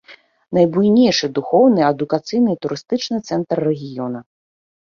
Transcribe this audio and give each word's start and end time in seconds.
Найбуйнейшы 0.57 1.29
духоўны, 1.35 1.81
адукацыйны 1.91 2.49
і 2.57 2.61
турыстычны 2.65 3.17
цэнтр 3.31 3.57
рэгіёна. 3.69 4.19